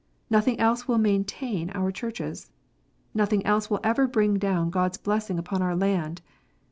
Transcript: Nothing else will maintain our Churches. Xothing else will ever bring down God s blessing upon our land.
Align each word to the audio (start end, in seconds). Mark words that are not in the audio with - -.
Nothing 0.31 0.59
else 0.59 0.87
will 0.87 0.97
maintain 0.97 1.69
our 1.75 1.91
Churches. 1.91 2.49
Xothing 3.15 3.43
else 3.45 3.69
will 3.69 3.79
ever 3.83 4.07
bring 4.07 4.39
down 4.39 4.71
God 4.71 4.93
s 4.93 4.97
blessing 4.97 5.37
upon 5.37 5.61
our 5.61 5.75
land. 5.75 6.23